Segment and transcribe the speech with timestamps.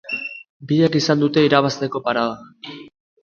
[0.71, 2.73] Biek izan dute irabazteko parada.